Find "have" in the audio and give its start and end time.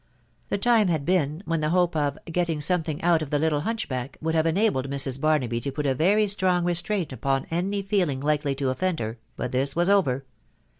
4.33-4.47